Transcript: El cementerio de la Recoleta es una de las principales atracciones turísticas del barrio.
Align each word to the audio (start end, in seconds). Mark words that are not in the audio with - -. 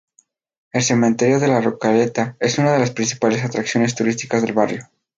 El 0.73 0.81
cementerio 0.81 1.39
de 1.39 1.47
la 1.47 1.61
Recoleta 1.61 2.35
es 2.39 2.57
una 2.57 2.73
de 2.73 2.79
las 2.79 2.89
principales 2.89 3.43
atracciones 3.43 3.93
turísticas 3.93 4.41
del 4.41 4.53
barrio. 4.53 4.89